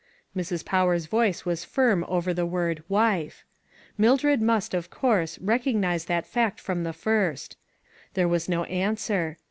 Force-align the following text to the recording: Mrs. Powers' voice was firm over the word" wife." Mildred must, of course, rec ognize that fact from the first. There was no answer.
Mrs. 0.35 0.65
Powers' 0.65 1.05
voice 1.05 1.45
was 1.45 1.63
firm 1.63 2.03
over 2.07 2.33
the 2.33 2.43
word" 2.47 2.81
wife." 2.99 3.45
Mildred 3.99 4.41
must, 4.41 4.73
of 4.73 4.89
course, 4.89 5.37
rec 5.37 5.65
ognize 5.65 6.07
that 6.07 6.25
fact 6.25 6.59
from 6.59 6.83
the 6.83 6.91
first. 6.93 7.55
There 8.15 8.27
was 8.27 8.49
no 8.49 8.63
answer. 8.63 9.37